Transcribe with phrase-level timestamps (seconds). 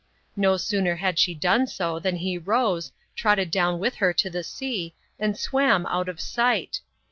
[0.35, 4.43] No sooner had she done so than he rose, trotted down with her to the
[4.43, 6.81] sea, and swam out of sight.